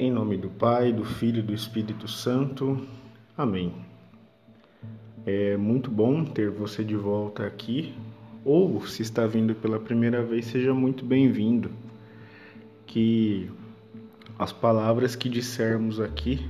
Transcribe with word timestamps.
Em 0.00 0.10
nome 0.10 0.38
do 0.38 0.48
Pai, 0.48 0.94
do 0.94 1.04
Filho 1.04 1.40
e 1.40 1.42
do 1.42 1.52
Espírito 1.52 2.08
Santo. 2.08 2.86
Amém. 3.36 3.70
É 5.26 5.58
muito 5.58 5.90
bom 5.90 6.24
ter 6.24 6.48
você 6.48 6.82
de 6.82 6.96
volta 6.96 7.44
aqui, 7.44 7.92
ou 8.42 8.86
se 8.86 9.02
está 9.02 9.26
vindo 9.26 9.54
pela 9.54 9.78
primeira 9.78 10.24
vez, 10.24 10.46
seja 10.46 10.72
muito 10.72 11.04
bem-vindo. 11.04 11.70
Que 12.86 13.50
as 14.38 14.54
palavras 14.54 15.14
que 15.14 15.28
dissermos 15.28 16.00
aqui 16.00 16.48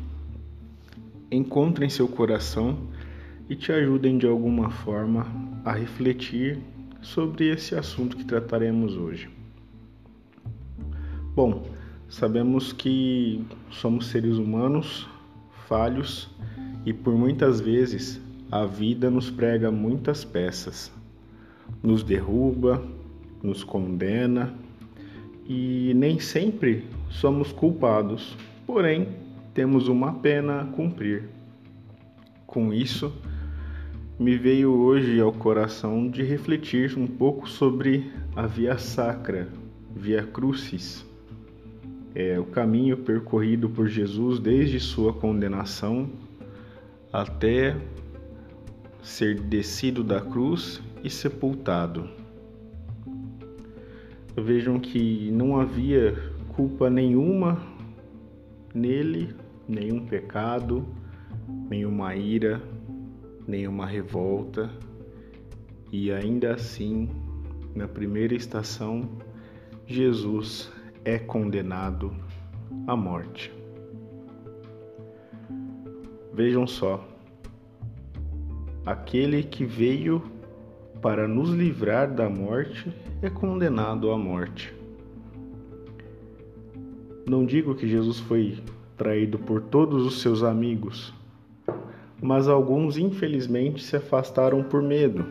encontrem 1.29 1.91
seu 1.91 2.07
coração 2.07 2.79
e 3.49 3.57
te 3.57 3.73
ajudem 3.73 4.17
de 4.17 4.29
alguma 4.29 4.71
forma 4.71 5.27
a 5.65 5.73
refletir 5.73 6.61
sobre 7.03 7.49
esse 7.49 7.75
assunto 7.75 8.17
que 8.17 8.25
trataremos 8.25 8.97
hoje. 8.97 9.29
Bom, 11.35 11.65
sabemos 12.11 12.73
que 12.73 13.41
somos 13.71 14.09
seres 14.09 14.37
humanos 14.37 15.09
falhos 15.69 16.29
e 16.85 16.93
por 16.93 17.15
muitas 17.15 17.61
vezes 17.61 18.21
a 18.51 18.67
vida 18.67 19.09
nos 19.09 19.31
prega 19.31 19.71
muitas 19.71 20.25
peças, 20.25 20.91
nos 21.81 22.03
derruba, 22.03 22.83
nos 23.41 23.63
condena 23.63 24.53
e 25.49 25.93
nem 25.95 26.19
sempre 26.19 26.85
somos 27.09 27.53
culpados, 27.53 28.37
porém 28.67 29.09
temos 29.55 29.87
uma 29.87 30.13
pena 30.15 30.63
a 30.63 30.65
cumprir. 30.65 31.29
Com 32.45 32.73
isso, 32.73 33.13
me 34.19 34.37
veio 34.37 34.73
hoje 34.73 35.21
ao 35.21 35.33
coração 35.33 36.11
de 36.11 36.25
refletir 36.25 36.99
um 36.99 37.07
pouco 37.07 37.49
sobre 37.49 38.11
a 38.35 38.49
via 38.49 38.77
sacra, 38.79 39.49
via 39.95 40.25
crucis, 40.25 41.09
é 42.15 42.39
o 42.39 42.45
caminho 42.45 42.97
percorrido 42.97 43.69
por 43.69 43.89
Jesus 43.89 44.39
desde 44.39 44.81
sua 44.81 45.13
condenação 45.13 46.11
até 47.13 47.77
ser 49.03 49.41
descido 49.41 50.05
da 50.05 50.21
cruz 50.21 50.83
e 51.03 51.11
sepultado. 51.11 52.09
Vejam 54.37 54.79
que 54.79 55.31
não 55.33 55.61
havia 55.61 56.17
culpa 56.49 56.89
nenhuma 56.89 57.61
nele, 58.75 59.35
nenhum 59.69 60.07
pecado, 60.07 60.87
nenhuma 61.69 62.15
ira, 62.15 62.63
nenhuma 63.47 63.87
revolta, 63.87 64.71
e 65.93 66.13
ainda 66.13 66.55
assim, 66.55 67.09
na 67.75 67.89
primeira 67.89 68.35
estação, 68.35 69.09
Jesus 69.87 70.71
é 71.05 71.19
condenado 71.19 72.15
à 72.87 72.95
morte. 72.95 73.53
Vejam 76.33 76.67
só, 76.67 77.07
aquele 78.85 79.43
que 79.43 79.65
veio 79.65 80.23
para 81.01 81.27
nos 81.27 81.51
livrar 81.51 82.13
da 82.13 82.29
morte 82.29 82.93
é 83.23 83.31
condenado 83.31 84.11
à 84.11 84.19
morte. 84.19 84.75
Não 87.29 87.45
digo 87.45 87.75
que 87.75 87.89
Jesus 87.89 88.19
foi 88.19 88.59
traído 88.97 89.39
por 89.39 89.63
todos 89.63 90.05
os 90.05 90.21
seus 90.21 90.43
amigos, 90.43 91.15
mas 92.21 92.49
alguns 92.49 92.99
infelizmente 92.99 93.83
se 93.83 93.97
afastaram 93.97 94.63
por 94.63 94.83
medo. 94.83 95.25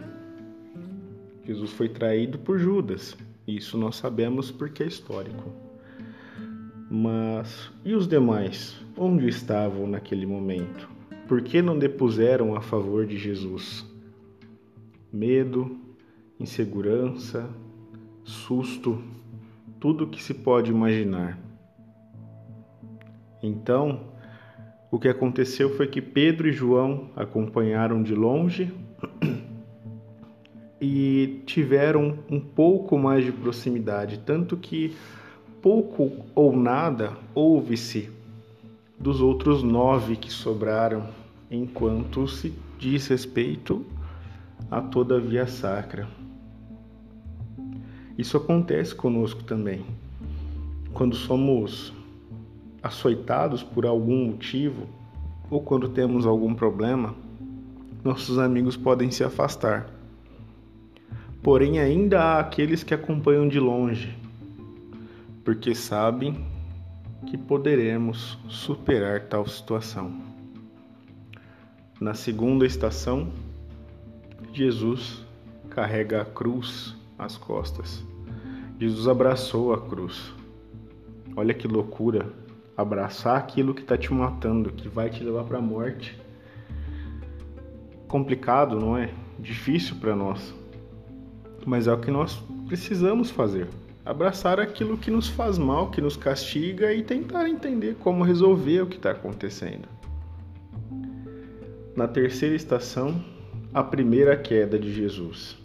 Jesus 1.45 1.71
foi 1.71 1.89
traído 1.89 2.39
por 2.39 2.57
Judas, 2.57 3.17
isso 3.55 3.77
nós 3.77 3.95
sabemos 3.95 4.51
porque 4.51 4.83
é 4.83 4.87
histórico. 4.87 5.51
Mas 6.89 7.71
e 7.85 7.93
os 7.93 8.07
demais? 8.07 8.79
Onde 8.97 9.27
estavam 9.27 9.87
naquele 9.87 10.25
momento? 10.25 10.89
Por 11.27 11.41
que 11.41 11.61
não 11.61 11.77
depuseram 11.77 12.55
a 12.55 12.61
favor 12.61 13.05
de 13.05 13.17
Jesus? 13.17 13.85
Medo, 15.13 15.77
insegurança, 16.39 17.47
susto, 18.23 19.01
tudo 19.79 20.05
o 20.05 20.07
que 20.07 20.21
se 20.21 20.33
pode 20.33 20.71
imaginar. 20.71 21.37
Então, 23.41 24.09
o 24.91 24.97
que 24.97 25.07
aconteceu 25.07 25.75
foi 25.75 25.87
que 25.87 26.01
Pedro 26.01 26.47
e 26.47 26.51
João 26.51 27.11
acompanharam 27.15 28.01
de 28.01 28.15
longe 28.15 28.73
e 30.91 31.43
tiveram 31.45 32.17
um 32.31 32.39
pouco 32.39 32.97
mais 32.97 33.23
de 33.23 33.31
proximidade, 33.31 34.17
tanto 34.25 34.57
que 34.57 34.95
pouco 35.61 36.11
ou 36.33 36.57
nada 36.57 37.15
ouve-se 37.35 38.09
dos 38.97 39.21
outros 39.21 39.61
nove 39.61 40.15
que 40.15 40.31
sobraram, 40.31 41.05
enquanto 41.51 42.27
se 42.27 42.51
diz 42.79 43.07
respeito 43.07 43.85
a 44.71 44.81
toda 44.81 45.17
a 45.17 45.19
via 45.19 45.45
sacra. 45.45 46.07
Isso 48.17 48.35
acontece 48.35 48.95
conosco 48.95 49.43
também. 49.43 49.85
Quando 50.91 51.15
somos 51.15 51.93
açoitados 52.81 53.61
por 53.61 53.85
algum 53.85 54.25
motivo 54.25 54.87
ou 55.51 55.61
quando 55.61 55.89
temos 55.89 56.25
algum 56.25 56.55
problema, 56.55 57.13
nossos 58.03 58.39
amigos 58.39 58.75
podem 58.75 59.11
se 59.11 59.23
afastar. 59.23 59.98
Porém, 61.41 61.79
ainda 61.79 62.21
há 62.21 62.39
aqueles 62.39 62.83
que 62.83 62.93
acompanham 62.93 63.47
de 63.47 63.59
longe, 63.59 64.17
porque 65.43 65.73
sabem 65.73 66.45
que 67.25 67.37
poderemos 67.37 68.37
superar 68.47 69.27
tal 69.27 69.47
situação. 69.47 70.21
Na 71.99 72.13
segunda 72.13 72.65
estação, 72.65 73.31
Jesus 74.53 75.25
carrega 75.69 76.21
a 76.21 76.25
cruz 76.25 76.95
às 77.17 77.37
costas. 77.37 78.03
Jesus 78.79 79.07
abraçou 79.07 79.73
a 79.73 79.81
cruz. 79.81 80.33
Olha 81.35 81.53
que 81.53 81.67
loucura 81.67 82.33
abraçar 82.75 83.37
aquilo 83.37 83.73
que 83.73 83.81
está 83.81 83.97
te 83.97 84.13
matando, 84.13 84.71
que 84.71 84.87
vai 84.87 85.09
te 85.09 85.23
levar 85.23 85.43
para 85.43 85.57
a 85.57 85.61
morte. 85.61 86.19
Complicado, 88.07 88.79
não 88.79 88.97
é? 88.97 89.13
Difícil 89.37 89.97
para 89.97 90.15
nós. 90.15 90.58
Mas 91.69 91.85
é 91.85 91.93
o 91.93 91.99
que 91.99 92.09
nós 92.09 92.41
precisamos 92.67 93.29
fazer. 93.29 93.67
Abraçar 94.03 94.59
aquilo 94.59 94.97
que 94.97 95.11
nos 95.11 95.27
faz 95.27 95.59
mal, 95.59 95.91
que 95.91 96.01
nos 96.01 96.17
castiga 96.17 96.91
e 96.91 97.03
tentar 97.03 97.47
entender 97.47 97.95
como 97.99 98.23
resolver 98.23 98.81
o 98.81 98.87
que 98.87 98.95
está 98.95 99.11
acontecendo. 99.11 99.87
Na 101.95 102.07
terceira 102.07 102.55
estação, 102.55 103.23
a 103.71 103.83
primeira 103.83 104.35
queda 104.35 104.79
de 104.79 104.91
Jesus. 104.91 105.59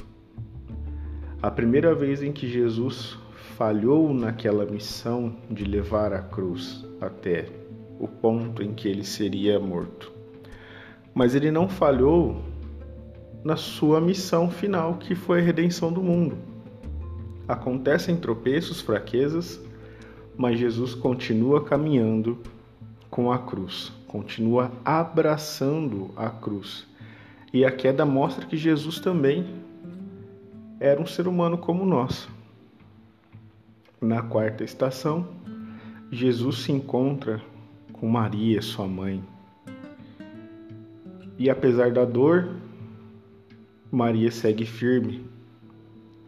A 1.41 1.51
primeira 1.51 1.95
vez 1.95 2.23
em 2.23 2.33
que 2.33 2.47
Jesus 2.47 3.17
falhou 3.57 4.13
naquela 4.13 4.67
missão 4.67 5.35
de 5.51 5.65
levar 5.65 6.13
a 6.13 6.21
cruz 6.21 6.85
até 7.01 7.47
o 7.99 8.07
ponto 8.07 8.63
em 8.63 8.75
que 8.75 8.89
ele 8.89 9.05
seria 9.05 9.59
morto. 9.59 10.13
Mas 11.15 11.35
ele 11.35 11.51
não 11.51 11.67
falhou 11.67 12.43
na 13.45 13.57
sua 13.57 14.01
missão 14.01 14.51
final, 14.51 14.95
que 14.95 15.15
foi 15.15 15.41
a 15.41 15.45
redenção 15.45 15.93
do 15.93 16.03
mundo. 16.03 16.37
Acontecem 17.47 18.17
tropeços, 18.17 18.81
fraquezas, 18.81 19.61
mas 20.35 20.59
Jesus 20.59 20.95
continua 20.95 21.63
caminhando 21.63 22.39
com 23.11 23.31
a 23.31 23.39
cruz, 23.39 23.93
continua 24.09 24.73
abraçando 24.83 26.11
a 26.17 26.31
cruz. 26.31 26.87
E 27.53 27.65
a 27.65 27.71
queda 27.71 28.07
mostra 28.07 28.47
que 28.47 28.57
Jesus 28.57 28.99
também 28.99 29.47
era 30.81 31.01
um 31.01 31.07
ser 31.07 31.29
humano 31.29 31.59
como 31.59 31.85
nós. 31.85 32.27
Na 34.01 34.23
quarta 34.23 34.65
estação, 34.65 35.29
Jesus 36.11 36.59
se 36.63 36.73
encontra 36.73 37.41
com 37.93 38.09
Maria, 38.09 38.61
sua 38.63 38.87
mãe. 38.87 39.23
E 41.39 41.49
apesar 41.51 41.93
da 41.93 42.05
dor, 42.05 42.49
Maria 43.95 44.31
segue 44.31 44.67
firme. 44.67 45.25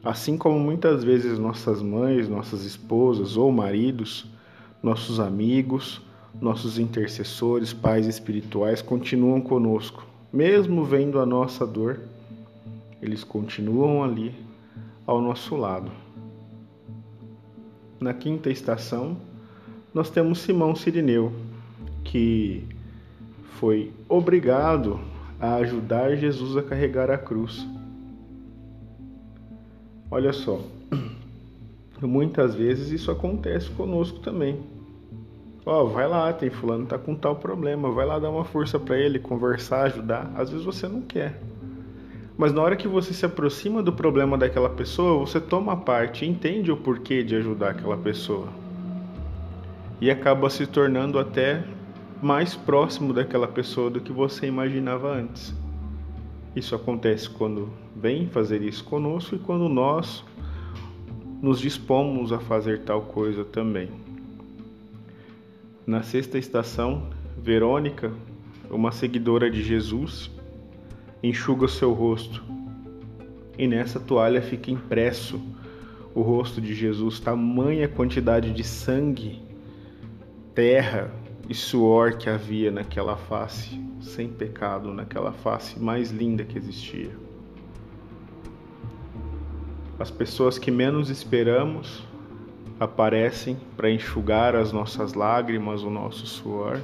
Assim 0.04 0.38
como 0.38 0.58
muitas 0.58 1.02
vezes 1.02 1.36
nossas 1.36 1.82
mães, 1.82 2.28
nossas 2.28 2.64
esposas 2.64 3.36
ou 3.36 3.50
maridos, 3.50 4.24
nossos 4.80 5.18
amigos, 5.18 6.00
nossos 6.40 6.78
intercessores, 6.78 7.72
pais 7.72 8.06
espirituais 8.06 8.80
continuam 8.80 9.40
conosco, 9.40 10.06
mesmo 10.32 10.84
vendo 10.84 11.18
a 11.18 11.26
nossa 11.26 11.66
dor, 11.66 11.98
eles 13.02 13.24
continuam 13.24 14.04
ali 14.04 14.32
ao 15.04 15.20
nosso 15.20 15.56
lado. 15.56 15.90
Na 17.98 18.14
quinta 18.14 18.48
estação, 18.48 19.16
nós 19.92 20.08
temos 20.08 20.38
Simão 20.38 20.76
Sirineu, 20.76 21.32
que 22.04 22.64
foi 23.58 23.92
obrigado 24.08 25.00
a 25.40 25.56
ajudar 25.56 26.16
Jesus 26.16 26.56
a 26.56 26.62
carregar 26.62 27.10
a 27.10 27.18
cruz. 27.18 27.66
Olha 30.10 30.32
só, 30.32 30.60
muitas 32.00 32.54
vezes 32.54 32.90
isso 32.90 33.10
acontece 33.10 33.70
conosco 33.70 34.20
também. 34.20 34.60
Ó, 35.64 35.82
oh, 35.82 35.86
vai 35.88 36.06
lá, 36.06 36.32
tem 36.32 36.48
fulano 36.48 36.86
tá 36.86 36.96
com 36.96 37.14
tal 37.14 37.36
problema, 37.36 37.90
vai 37.90 38.06
lá 38.06 38.20
dar 38.20 38.30
uma 38.30 38.44
força 38.44 38.78
para 38.78 38.96
ele, 38.96 39.18
conversar, 39.18 39.82
ajudar. 39.86 40.30
Às 40.36 40.48
vezes 40.48 40.64
você 40.64 40.86
não 40.86 41.02
quer. 41.02 41.40
Mas 42.38 42.52
na 42.52 42.62
hora 42.62 42.76
que 42.76 42.86
você 42.86 43.12
se 43.12 43.26
aproxima 43.26 43.82
do 43.82 43.92
problema 43.92 44.38
daquela 44.38 44.70
pessoa, 44.70 45.26
você 45.26 45.40
toma 45.40 45.76
parte, 45.76 46.24
entende 46.24 46.70
o 46.70 46.76
porquê 46.76 47.24
de 47.24 47.34
ajudar 47.34 47.70
aquela 47.70 47.96
pessoa. 47.96 48.46
E 50.00 50.10
acaba 50.10 50.48
se 50.50 50.66
tornando 50.66 51.18
até 51.18 51.64
mais 52.22 52.54
próximo 52.54 53.12
daquela 53.12 53.46
pessoa 53.46 53.90
do 53.90 54.00
que 54.00 54.12
você 54.12 54.46
imaginava 54.46 55.12
antes. 55.12 55.54
Isso 56.54 56.74
acontece 56.74 57.28
quando 57.28 57.68
vem 57.94 58.28
fazer 58.28 58.62
isso 58.62 58.82
conosco 58.84 59.34
e 59.34 59.38
quando 59.38 59.68
nós 59.68 60.24
nos 61.42 61.60
dispomos 61.60 62.32
a 62.32 62.38
fazer 62.38 62.80
tal 62.80 63.02
coisa 63.02 63.44
também. 63.44 63.90
Na 65.86 66.02
sexta 66.02 66.38
estação, 66.38 67.10
Verônica, 67.36 68.12
uma 68.70 68.90
seguidora 68.90 69.50
de 69.50 69.62
Jesus, 69.62 70.30
enxuga 71.22 71.68
seu 71.68 71.92
rosto. 71.92 72.42
E 73.58 73.66
nessa 73.66 74.00
toalha 74.00 74.42
fica 74.42 74.70
impresso 74.70 75.40
o 76.14 76.22
rosto 76.22 76.60
de 76.60 76.74
Jesus, 76.74 77.20
tamanha 77.20 77.86
quantidade 77.86 78.50
de 78.52 78.64
sangue, 78.64 79.42
terra 80.54 81.12
e 81.48 81.54
suor 81.54 82.16
que 82.16 82.28
havia 82.28 82.70
naquela 82.70 83.16
face, 83.16 83.80
sem 84.00 84.28
pecado, 84.28 84.92
naquela 84.92 85.32
face 85.32 85.78
mais 85.78 86.10
linda 86.10 86.44
que 86.44 86.58
existia. 86.58 87.10
As 89.98 90.10
pessoas 90.10 90.58
que 90.58 90.70
menos 90.70 91.08
esperamos 91.08 92.04
aparecem 92.78 93.56
para 93.76 93.90
enxugar 93.90 94.54
as 94.54 94.72
nossas 94.72 95.14
lágrimas, 95.14 95.82
o 95.82 95.90
nosso 95.90 96.26
suor 96.26 96.80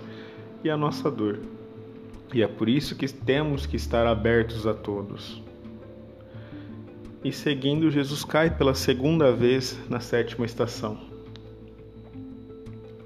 e 0.64 0.70
a 0.70 0.76
nossa 0.76 1.11
dor. 1.11 1.41
E 2.32 2.43
é 2.43 2.49
por 2.49 2.69
isso 2.69 2.97
que 2.97 3.06
temos 3.06 3.67
que 3.67 3.76
estar 3.76 4.06
abertos 4.06 4.67
a 4.67 4.73
todos. 4.73 5.43
E 7.23 7.31
seguindo, 7.31 7.91
Jesus 7.91 8.25
cai 8.25 8.50
pela 8.50 8.75
segunda 8.75 9.31
vez 9.31 9.79
na 9.91 10.00
sétima 10.00 10.47
estação. 10.47 11.12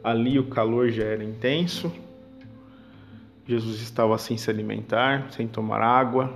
Ali 0.07 0.39
o 0.39 0.47
calor 0.47 0.89
já 0.89 1.03
era 1.03 1.25
intenso, 1.25 1.93
Jesus 3.45 3.81
estava 3.81 4.17
sem 4.19 4.37
se 4.37 4.49
alimentar, 4.49 5.33
sem 5.33 5.49
tomar 5.49 5.83
água, 5.83 6.33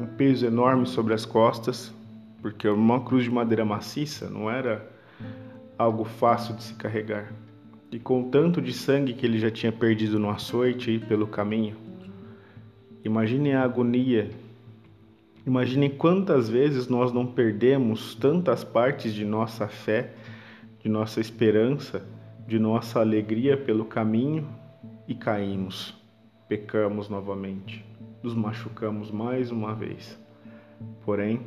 um 0.00 0.06
peso 0.06 0.46
enorme 0.46 0.86
sobre 0.86 1.12
as 1.12 1.26
costas, 1.26 1.92
porque 2.40 2.66
uma 2.66 3.04
cruz 3.04 3.24
de 3.24 3.30
madeira 3.30 3.66
maciça 3.66 4.30
não 4.30 4.50
era 4.50 4.82
algo 5.76 6.04
fácil 6.06 6.56
de 6.56 6.62
se 6.62 6.74
carregar. 6.76 7.30
E 7.90 7.98
com 7.98 8.30
tanto 8.30 8.62
de 8.62 8.72
sangue 8.72 9.12
que 9.12 9.26
ele 9.26 9.38
já 9.38 9.50
tinha 9.50 9.70
perdido 9.70 10.18
no 10.18 10.30
açoite 10.30 10.90
e 10.90 10.98
pelo 10.98 11.26
caminho, 11.26 11.76
imaginem 13.04 13.52
a 13.52 13.62
agonia. 13.62 14.30
Imaginem 15.46 15.90
quantas 15.90 16.48
vezes 16.48 16.88
nós 16.88 17.12
não 17.12 17.26
perdemos 17.26 18.14
tantas 18.14 18.64
partes 18.64 19.12
de 19.12 19.22
nossa 19.22 19.68
fé, 19.68 20.14
de 20.82 20.88
nossa 20.88 21.20
esperança, 21.20 22.02
de 22.46 22.58
nossa 22.58 23.00
alegria 23.00 23.56
pelo 23.56 23.84
caminho 23.84 24.46
e 25.06 25.14
caímos, 25.14 25.94
pecamos 26.48 27.08
novamente, 27.08 27.84
nos 28.22 28.34
machucamos 28.34 29.10
mais 29.10 29.50
uma 29.50 29.74
vez. 29.74 30.18
Porém, 31.04 31.40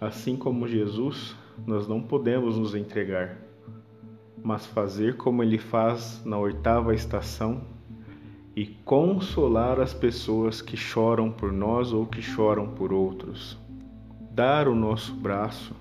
assim 0.00 0.36
como 0.36 0.66
Jesus, 0.66 1.36
nós 1.66 1.86
não 1.86 2.02
podemos 2.02 2.58
nos 2.58 2.74
entregar, 2.74 3.38
mas 4.42 4.66
fazer 4.66 5.16
como 5.16 5.42
ele 5.42 5.58
faz 5.58 6.22
na 6.24 6.38
oitava 6.38 6.94
estação 6.94 7.62
e 8.54 8.66
consolar 8.66 9.80
as 9.80 9.94
pessoas 9.94 10.60
que 10.60 10.76
choram 10.76 11.30
por 11.30 11.52
nós 11.52 11.92
ou 11.92 12.06
que 12.06 12.20
choram 12.20 12.68
por 12.68 12.92
outros. 12.92 13.58
Dar 14.30 14.68
o 14.68 14.74
nosso 14.74 15.14
braço, 15.14 15.74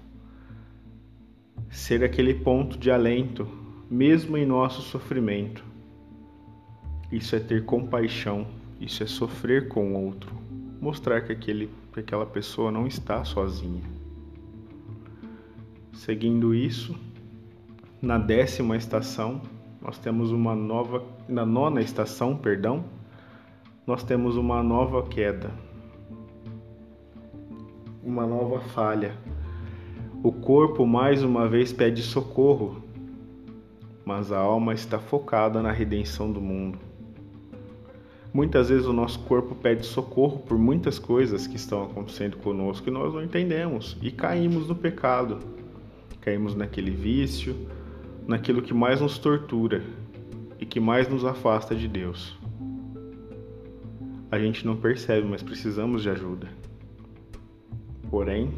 ser 1.70 2.04
aquele 2.04 2.34
ponto 2.34 2.78
de 2.78 2.92
alento, 2.92 3.48
mesmo 3.92 4.38
em 4.38 4.46
nosso 4.46 4.82
sofrimento. 4.82 5.66
Isso 7.12 7.36
é 7.36 7.40
ter 7.42 7.66
compaixão, 7.66 8.48
isso 8.80 9.04
é 9.04 9.06
sofrer 9.06 9.68
com 9.68 9.92
o 9.92 10.06
outro, 10.06 10.34
mostrar 10.80 11.20
que, 11.20 11.34
aquele, 11.34 11.70
que 11.92 12.00
aquela 12.00 12.26
pessoa 12.26 12.72
não 12.72 12.88
está 12.88 13.26
sozinha. 13.26 13.84
Seguindo 15.92 16.56
isso, 16.56 16.98
na 18.02 18.18
décima 18.18 18.78
estação, 18.78 19.42
nós 19.82 19.98
temos 19.98 20.32
uma 20.32 20.56
nova, 20.56 21.04
na 21.28 21.46
nona 21.46 21.82
estação, 21.82 22.38
perdão, 22.38 22.86
nós 23.86 24.06
temos 24.06 24.38
uma 24.38 24.64
nova 24.64 25.04
queda, 25.04 25.52
uma 28.02 28.26
nova 28.26 28.62
falha. 28.62 29.18
O 30.24 30.32
corpo 30.32 30.86
mais 30.86 31.24
uma 31.24 31.46
vez 31.50 31.74
pede 31.74 32.02
socorro, 32.02 32.81
mas 34.12 34.30
a 34.30 34.38
alma 34.38 34.74
está 34.74 35.00
focada 35.00 35.62
na 35.62 35.72
redenção 35.72 36.30
do 36.30 36.42
mundo. 36.42 36.78
Muitas 38.34 38.68
vezes 38.68 38.86
o 38.86 38.92
nosso 38.94 39.20
corpo 39.20 39.56
pede 39.56 39.86
socorro 39.86 40.40
por 40.40 40.58
muitas 40.58 41.00
coisas 41.00 41.48
que 41.48 41.56
estão 41.56 41.84
acontecendo 41.84 42.36
conosco 42.38 42.90
e 42.90 42.92
nós 42.92 43.14
não 43.14 43.24
entendemos 43.24 43.98
e 44.02 44.12
caímos 44.12 44.68
no 44.68 44.76
pecado 44.76 45.40
caímos 46.22 46.56
naquele 46.56 46.92
vício, 46.92 47.56
naquilo 48.28 48.62
que 48.62 48.74
mais 48.74 49.02
nos 49.02 49.18
tortura 49.18 49.84
e 50.60 50.66
que 50.66 50.80
mais 50.80 51.10
nos 51.10 51.26
afasta 51.26 51.76
de 51.76 51.88
Deus. 51.88 52.38
A 54.30 54.38
gente 54.38 54.66
não 54.66 54.78
percebe, 54.78 55.28
mas 55.28 55.42
precisamos 55.42 56.04
de 56.04 56.10
ajuda. 56.10 56.48
Porém, 58.10 58.54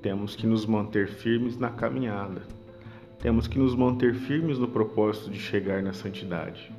temos 0.00 0.36
que 0.36 0.46
nos 0.46 0.64
manter 0.64 1.08
firmes 1.08 1.58
na 1.58 1.68
caminhada. 1.68 2.42
Temos 3.18 3.48
que 3.48 3.58
nos 3.58 3.74
manter 3.74 4.14
firmes 4.14 4.58
no 4.58 4.68
propósito 4.68 5.30
de 5.30 5.38
chegar 5.38 5.82
na 5.82 5.92
santidade. 5.92 6.72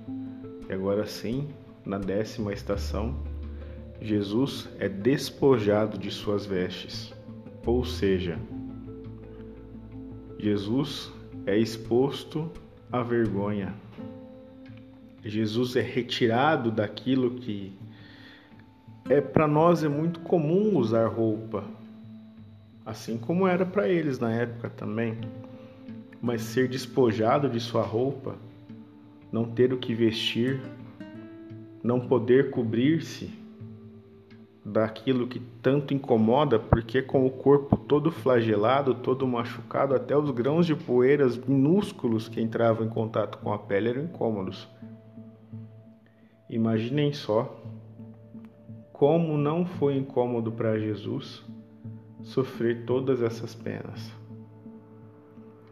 E 0.70 0.74
agora 0.74 1.06
sim, 1.06 1.48
na 1.86 1.98
décima 1.98 2.54
estação, 2.54 3.16
Jesus 4.02 4.70
é 4.80 4.88
despojado 4.88 5.98
de 5.98 6.12
suas 6.12 6.46
vestes, 6.46 7.14
ou 7.66 7.84
seja, 7.84 8.38
Jesus 10.38 11.12
é 11.46 11.58
exposto 11.58 12.52
à 12.92 13.02
vergonha. 13.02 13.74
Jesus 15.24 15.76
é 15.76 15.82
retirado 15.82 16.72
daquilo 16.72 17.32
que 17.32 17.74
é 19.10 19.20
para 19.22 19.48
nós 19.48 19.84
é 19.84 19.90
muito 19.90 20.20
comum 20.20 20.78
usar 20.78 21.08
roupa, 21.08 21.64
assim 22.86 23.18
como 23.18 23.48
era 23.48 23.66
para 23.66 23.88
eles 23.88 24.20
na 24.20 24.32
época 24.32 24.70
também. 24.70 25.18
Mas 26.22 26.42
ser 26.42 26.68
despojado 26.68 27.50
de 27.50 27.60
sua 27.60 27.84
roupa, 27.84 28.36
não 29.32 29.46
ter 29.46 29.74
o 29.74 29.78
que 29.78 29.94
vestir, 29.94 30.62
não 31.84 32.00
poder 32.00 32.50
cobrir-se, 32.50 33.32
daquilo 34.68 35.28
que 35.28 35.40
tanto 35.62 35.94
incomoda, 35.94 36.60
porque 36.60 37.02
com 37.02 37.26
o 37.26 37.30
corpo 37.30 37.78
todo 37.78 38.12
flagelado, 38.12 38.94
todo 38.96 39.26
machucado, 39.26 39.96
até 39.96 40.16
os 40.18 40.30
grãos 40.32 40.66
de 40.66 40.76
poeiras 40.76 41.38
minúsculos 41.38 42.28
que 42.28 42.42
entravam 42.42 42.86
em 42.86 42.90
contato 42.90 43.38
com 43.38 43.54
a 43.54 43.58
pele 43.58 43.90
eram 43.90 44.04
incômodos. 44.04 44.68
Imaginem 46.50 47.14
só 47.14 47.62
como 48.92 49.38
não 49.38 49.66
foi 49.66 49.96
incômodo 49.96 50.52
para 50.52 50.78
Jesus 50.78 51.46
sofrer 52.24 52.86
todas 52.86 53.22
essas 53.22 53.56
penas. 53.56 54.12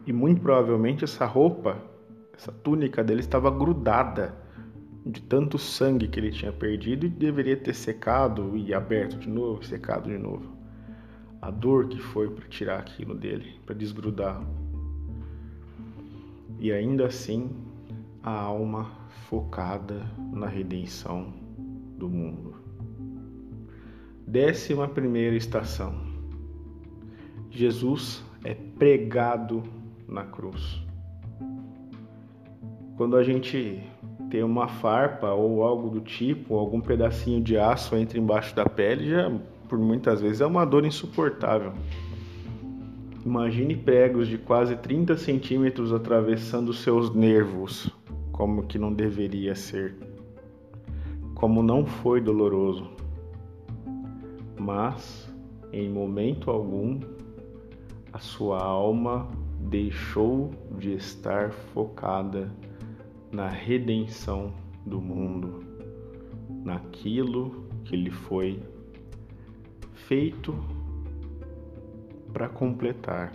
E 0.06 0.12
muito 0.12 0.40
provavelmente 0.40 1.02
essa 1.02 1.26
roupa, 1.26 1.82
essa 2.32 2.52
túnica 2.52 3.02
dele 3.02 3.20
estava 3.20 3.50
grudada 3.50 4.36
de 5.04 5.20
tanto 5.20 5.58
sangue 5.58 6.08
que 6.08 6.18
ele 6.18 6.30
tinha 6.30 6.52
perdido 6.52 7.06
e 7.06 7.08
deveria 7.08 7.56
ter 7.56 7.74
secado 7.74 8.56
e 8.56 8.72
aberto 8.72 9.18
de 9.18 9.28
novo, 9.28 9.64
secado 9.64 10.08
de 10.08 10.18
novo. 10.18 10.56
A 11.42 11.50
dor 11.50 11.88
que 11.88 12.00
foi 12.00 12.30
para 12.30 12.46
tirar 12.48 12.78
aquilo 12.78 13.14
dele, 13.14 13.60
para 13.64 13.74
desgrudar. 13.74 14.40
E 16.58 16.72
ainda 16.72 17.06
assim, 17.06 17.50
a 18.22 18.30
alma 18.30 18.90
focada 19.28 20.02
na 20.32 20.46
redenção 20.46 21.32
do 21.96 22.08
mundo. 22.08 22.54
Décima 24.26 24.88
primeira 24.88 25.36
estação. 25.36 25.94
Jesus 27.50 28.24
é 28.44 28.54
pregado 28.54 29.62
na 30.08 30.24
cruz. 30.24 30.82
Quando 32.96 33.16
a 33.16 33.22
gente 33.22 33.82
ter 34.30 34.42
uma 34.42 34.68
farpa 34.68 35.32
ou 35.32 35.62
algo 35.62 35.90
do 35.90 36.00
tipo, 36.00 36.56
algum 36.56 36.80
pedacinho 36.80 37.42
de 37.42 37.58
aço 37.58 37.94
entra 37.94 38.18
embaixo 38.18 38.54
da 38.56 38.64
pele, 38.64 39.10
já 39.10 39.30
por 39.68 39.78
muitas 39.78 40.20
vezes 40.20 40.40
é 40.40 40.46
uma 40.46 40.64
dor 40.64 40.84
insuportável. 40.84 41.72
Imagine 43.24 43.74
pregos 43.74 44.28
de 44.28 44.38
quase 44.38 44.76
30 44.76 45.16
centímetros 45.16 45.92
atravessando 45.92 46.72
seus 46.72 47.12
nervos, 47.14 47.90
como 48.30 48.62
que 48.62 48.78
não 48.78 48.92
deveria 48.92 49.54
ser. 49.54 49.96
Como 51.34 51.62
não 51.62 51.84
foi 51.84 52.20
doloroso. 52.20 52.88
Mas, 54.56 55.28
em 55.72 55.90
momento 55.90 56.50
algum, 56.50 57.00
a 58.12 58.18
sua 58.18 58.62
alma 58.62 59.28
deixou 59.68 60.50
de 60.78 60.92
estar 60.92 61.50
focada 61.50 62.50
na 63.32 63.48
redenção 63.48 64.52
do 64.84 65.00
mundo, 65.00 65.64
naquilo 66.64 67.66
que 67.84 67.96
lhe 67.96 68.10
foi 68.10 68.62
feito 69.92 70.54
para 72.32 72.48
completar, 72.48 73.32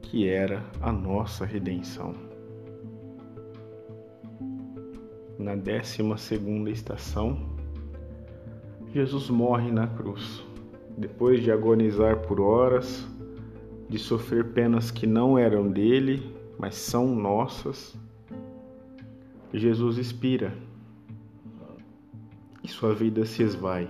que 0.00 0.26
era 0.26 0.64
a 0.80 0.90
nossa 0.90 1.44
redenção. 1.44 2.14
Na 5.38 5.54
décima 5.54 6.16
segunda 6.16 6.70
estação, 6.70 7.54
Jesus 8.94 9.28
morre 9.28 9.70
na 9.70 9.86
cruz. 9.86 10.42
Depois 10.96 11.42
de 11.42 11.52
agonizar 11.52 12.22
por 12.22 12.40
horas, 12.40 13.06
de 13.88 13.98
sofrer 13.98 14.52
penas 14.52 14.90
que 14.90 15.06
não 15.06 15.38
eram 15.38 15.70
dele, 15.70 16.34
mas 16.58 16.74
são 16.74 17.14
nossas, 17.14 17.96
Jesus 19.52 19.96
expira 19.96 20.56
e 22.62 22.68
sua 22.68 22.94
vida 22.94 23.24
se 23.24 23.42
esvai. 23.42 23.88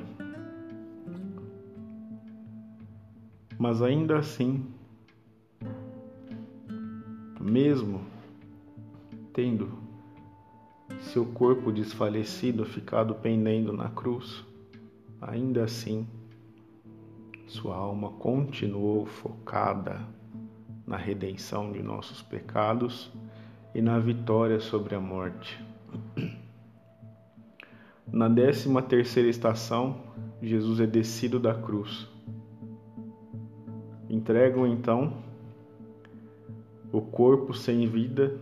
Mas 3.58 3.80
ainda 3.80 4.18
assim, 4.18 4.66
mesmo 7.40 8.02
tendo 9.32 9.78
seu 11.00 11.24
corpo 11.24 11.72
desfalecido 11.72 12.66
ficado 12.66 13.14
pendendo 13.14 13.72
na 13.72 13.88
cruz, 13.88 14.44
ainda 15.20 15.64
assim, 15.64 16.06
sua 17.46 17.76
alma 17.76 18.10
continuou 18.10 19.06
focada 19.06 20.00
na 20.86 20.96
redenção 20.96 21.70
de 21.70 21.82
nossos 21.82 22.20
pecados 22.20 23.10
e 23.74 23.80
na 23.80 23.98
vitória 23.98 24.58
sobre 24.58 24.94
a 24.94 25.00
morte. 25.00 25.64
Na 28.10 28.28
décima 28.28 28.82
terceira 28.82 29.28
estação, 29.28 30.00
Jesus 30.42 30.80
é 30.80 30.86
descido 30.86 31.38
da 31.38 31.54
cruz. 31.54 32.08
Entregam 34.08 34.66
então 34.66 35.22
o 36.92 37.00
corpo 37.00 37.52
sem 37.52 37.86
vida 37.86 38.38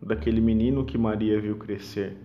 daquele 0.00 0.40
menino 0.40 0.84
que 0.84 0.96
Maria 0.96 1.40
viu 1.40 1.56
crescer. 1.56 2.16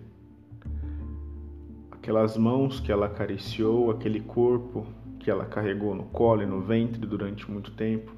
Aquelas 1.91 2.37
mãos 2.37 2.79
que 2.79 2.91
ela 2.91 3.07
acariciou, 3.07 3.91
aquele 3.91 4.19
corpo 4.19 4.85
que 5.21 5.29
ela 5.29 5.45
carregou 5.45 5.93
no 5.93 6.05
colo 6.05 6.41
e 6.41 6.47
no 6.47 6.61
ventre 6.61 7.05
durante 7.05 7.49
muito 7.49 7.71
tempo, 7.71 8.11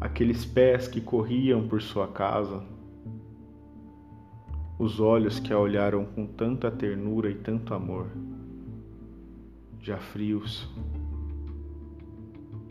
aqueles 0.00 0.44
pés 0.46 0.88
que 0.88 0.98
corriam 0.98 1.68
por 1.68 1.82
sua 1.82 2.08
casa, 2.08 2.64
os 4.78 4.98
olhos 4.98 5.38
que 5.38 5.52
a 5.52 5.58
olharam 5.58 6.06
com 6.06 6.26
tanta 6.26 6.70
ternura 6.70 7.30
e 7.30 7.34
tanto 7.34 7.74
amor, 7.74 8.06
já 9.82 9.98
frios, 9.98 10.66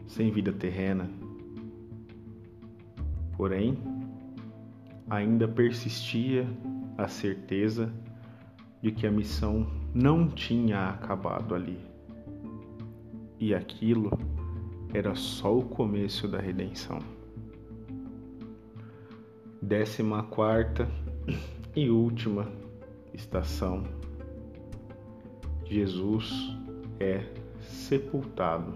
sem 0.08 0.32
vida 0.32 0.52
terrena. 0.52 1.08
Porém, 3.38 3.78
ainda 5.08 5.48
persistia 5.48 6.48
a 6.98 7.08
certeza 7.08 7.94
de 8.82 8.92
que 8.92 9.06
a 9.06 9.12
missão 9.12 9.68
não 9.94 10.28
tinha 10.28 10.90
acabado 10.90 11.54
ali 11.54 11.87
e 13.40 13.54
aquilo 13.54 14.12
era 14.94 15.16
só 15.16 15.58
o 15.58 15.64
começo 15.64 16.28
da 16.28 16.40
redenção. 16.40 17.00
Décima 19.62 20.24
quarta 20.24 20.88
e 21.76 21.90
última 21.90 22.52
estação. 23.14 23.84
Jesus 25.66 26.58
é 27.00 27.24
sepultado. 27.60 28.74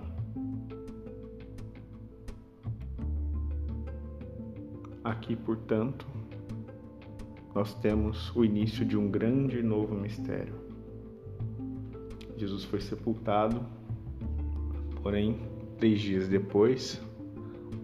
Aqui, 5.04 5.36
portanto, 5.36 6.06
nós 7.56 7.74
temos 7.76 8.34
o 8.36 8.46
início 8.46 8.86
de 8.86 8.98
um 8.98 9.10
grande 9.10 9.64
novo 9.64 9.96
mistério. 9.96 10.56
Jesus 12.38 12.64
foi 12.64 12.82
sepultado 12.82 13.66
Porém, 15.02 15.40
três 15.78 16.00
dias 16.00 16.28
depois, 16.28 17.02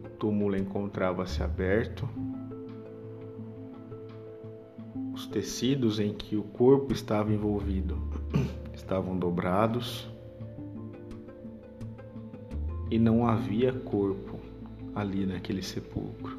o 0.06 0.10
túmulo 0.18 0.56
encontrava-se 0.56 1.42
aberto. 1.42 2.08
Os 5.14 5.26
tecidos 5.26 6.00
em 6.00 6.14
que 6.14 6.36
o 6.36 6.44
corpo 6.44 6.94
estava 6.94 7.34
envolvido 7.34 7.98
estavam 8.74 9.18
dobrados 9.18 10.08
e 12.92 13.00
não 13.00 13.28
havia 13.28 13.74
corpo 13.74 14.40
ali 14.94 15.26
naquele 15.26 15.64
sepulcro. 15.64 16.38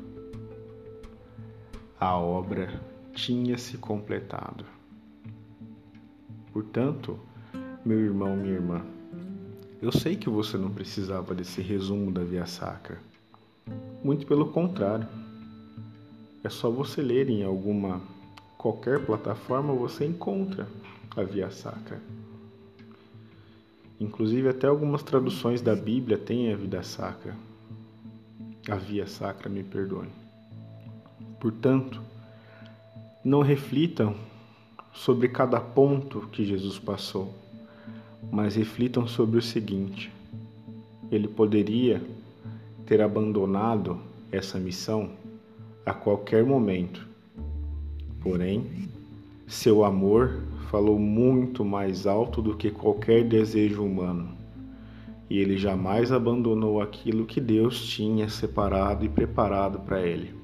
A 1.98 2.16
obra 2.16 2.80
tinha 3.12 3.58
se 3.58 3.76
completado. 3.78 4.64
Portanto, 6.52 7.18
meu 7.84 7.98
irmão, 7.98 8.36
minha 8.36 8.54
irmã, 8.54 8.84
eu 9.80 9.92
sei 9.92 10.16
que 10.16 10.28
você 10.28 10.56
não 10.56 10.70
precisava 10.70 11.34
desse 11.34 11.60
resumo 11.60 12.10
da 12.10 12.22
Via 12.22 12.46
Sacra. 12.46 12.98
Muito 14.02 14.26
pelo 14.26 14.48
contrário. 14.50 15.06
É 16.42 16.48
só 16.48 16.70
você 16.70 17.02
ler 17.02 17.28
em 17.28 17.44
alguma 17.44 18.00
qualquer 18.56 19.04
plataforma 19.04 19.72
você 19.72 20.04
encontra 20.04 20.68
a 21.16 21.22
Via 21.22 21.50
Sacra. 21.50 22.00
Inclusive 24.00 24.48
até 24.48 24.68
algumas 24.68 25.02
traduções 25.02 25.60
da 25.60 25.74
Bíblia 25.74 26.16
têm 26.16 26.52
a 26.52 26.56
vida 26.56 26.82
sacra. 26.82 27.34
A 28.68 28.76
via 28.76 29.06
sacra, 29.06 29.48
me 29.48 29.64
perdoe. 29.64 30.08
Portanto, 31.40 32.00
não 33.24 33.40
reflitam 33.40 34.14
sobre 34.92 35.28
cada 35.28 35.60
ponto 35.60 36.28
que 36.28 36.44
Jesus 36.44 36.78
passou 36.78 37.34
mas 38.30 38.56
reflitam 38.56 39.06
sobre 39.06 39.38
o 39.38 39.42
seguinte: 39.42 40.10
ele 41.10 41.28
poderia 41.28 42.02
ter 42.86 43.00
abandonado 43.00 43.98
essa 44.30 44.58
missão 44.58 45.10
a 45.84 45.92
qualquer 45.92 46.44
momento. 46.44 47.06
Porém, 48.20 48.88
seu 49.46 49.84
amor 49.84 50.42
falou 50.70 50.98
muito 50.98 51.64
mais 51.64 52.06
alto 52.06 52.42
do 52.42 52.54
que 52.54 52.70
qualquer 52.70 53.24
desejo 53.24 53.82
humano, 53.82 54.28
e 55.30 55.38
ele 55.38 55.56
jamais 55.56 56.12
abandonou 56.12 56.80
aquilo 56.82 57.24
que 57.24 57.40
Deus 57.40 57.86
tinha 57.86 58.28
separado 58.28 59.04
e 59.04 59.08
preparado 59.08 59.80
para 59.80 60.02
ele. 60.02 60.34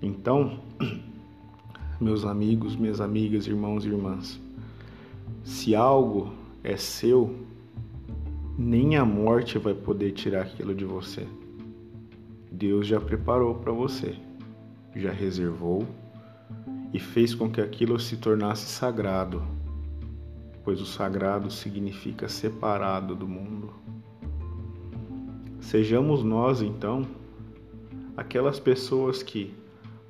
Então, 0.00 0.58
meus 2.00 2.24
amigos, 2.24 2.76
minhas 2.76 3.00
amigas, 3.00 3.46
irmãos 3.46 3.84
e 3.84 3.88
irmãs, 3.88 4.40
se 5.44 5.74
algo 5.74 6.32
é 6.66 6.76
seu, 6.76 7.32
nem 8.58 8.96
a 8.96 9.04
morte 9.04 9.56
vai 9.56 9.72
poder 9.72 10.10
tirar 10.10 10.42
aquilo 10.42 10.74
de 10.74 10.84
você. 10.84 11.24
Deus 12.50 12.88
já 12.88 13.00
preparou 13.00 13.54
para 13.54 13.70
você, 13.70 14.16
já 14.92 15.12
reservou 15.12 15.86
e 16.92 16.98
fez 16.98 17.36
com 17.36 17.48
que 17.48 17.60
aquilo 17.60 18.00
se 18.00 18.16
tornasse 18.16 18.66
sagrado, 18.66 19.44
pois 20.64 20.80
o 20.80 20.86
sagrado 20.86 21.52
significa 21.52 22.28
separado 22.28 23.14
do 23.14 23.28
mundo. 23.28 23.72
Sejamos 25.60 26.24
nós, 26.24 26.62
então, 26.62 27.06
aquelas 28.16 28.58
pessoas 28.58 29.22
que, 29.22 29.54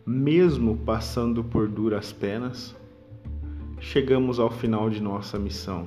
mesmo 0.06 0.74
passando 0.74 1.44
por 1.44 1.68
duras 1.68 2.14
penas, 2.14 2.74
chegamos 3.78 4.40
ao 4.40 4.50
final 4.50 4.88
de 4.88 5.02
nossa 5.02 5.38
missão 5.38 5.86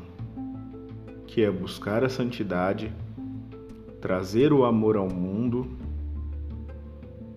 que 1.40 1.46
é 1.46 1.50
buscar 1.50 2.04
a 2.04 2.10
santidade, 2.10 2.94
trazer 4.02 4.52
o 4.52 4.66
amor 4.66 4.98
ao 4.98 5.08
mundo 5.08 5.70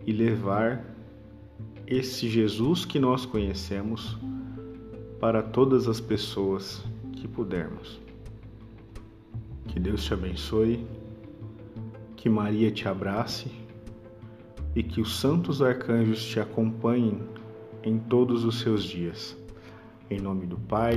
e 0.04 0.12
levar 0.12 0.84
esse 1.86 2.28
Jesus 2.28 2.84
que 2.84 2.98
nós 2.98 3.24
conhecemos 3.24 4.18
para 5.20 5.40
todas 5.40 5.86
as 5.86 6.00
pessoas 6.00 6.82
que 7.12 7.28
pudermos. 7.28 8.00
Que 9.68 9.78
Deus 9.78 10.02
te 10.02 10.14
abençoe, 10.14 10.84
que 12.16 12.28
Maria 12.28 12.72
te 12.72 12.88
abrace 12.88 13.52
e 14.74 14.82
que 14.82 15.00
os 15.00 15.20
santos 15.20 15.62
arcanjos 15.62 16.24
te 16.24 16.40
acompanhem 16.40 17.20
em 17.84 18.00
todos 18.00 18.44
os 18.44 18.58
seus 18.58 18.82
dias. 18.82 19.36
Em 20.10 20.18
nome 20.18 20.44
do 20.44 20.56
Pai, 20.58 20.96